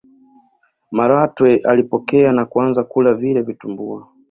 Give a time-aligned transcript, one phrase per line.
[0.91, 4.07] malatwe alipokea na kuanza kula vile vitumbua